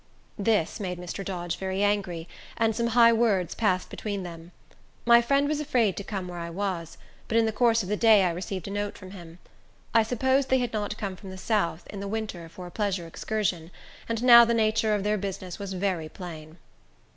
This 0.39 0.79
made 0.79 0.97
Mr. 0.97 1.23
Dodge 1.23 1.57
very 1.57 1.83
angry, 1.83 2.27
and 2.57 2.75
some 2.75 2.87
high 2.97 3.13
words 3.13 3.53
passed 3.53 3.91
between 3.91 4.23
them. 4.23 4.51
My 5.05 5.21
friend 5.21 5.47
was 5.47 5.59
afraid 5.59 5.95
to 5.95 6.03
come 6.03 6.27
where 6.27 6.39
I 6.39 6.49
was; 6.49 6.97
but 7.27 7.37
in 7.37 7.45
the 7.45 7.51
course 7.51 7.83
of 7.83 7.89
the 7.89 7.95
day 7.95 8.23
I 8.23 8.31
received 8.31 8.67
a 8.67 8.71
note 8.71 8.97
from 8.97 9.11
him. 9.11 9.37
I 9.93 10.01
supposed 10.01 10.49
they 10.49 10.57
had 10.57 10.73
not 10.73 10.97
come 10.97 11.15
from 11.15 11.29
the 11.29 11.37
south, 11.37 11.85
in 11.91 11.99
the 11.99 12.07
winter, 12.07 12.49
for 12.49 12.65
a 12.65 12.71
pleasure 12.71 13.05
excursion; 13.05 13.69
and 14.09 14.23
now 14.23 14.43
the 14.43 14.55
nature 14.55 14.95
of 14.95 15.03
their 15.03 15.19
business 15.19 15.59
was 15.59 15.73
very 15.73 16.09
plain. 16.09 16.57